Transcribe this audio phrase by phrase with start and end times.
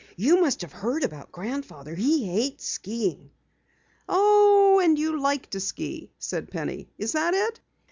[0.17, 1.93] You must have heard about Grandfather.
[1.93, 3.29] He hates skiing."
[4.09, 7.59] "Oh, and you like to ski," said Penny, "is that it?"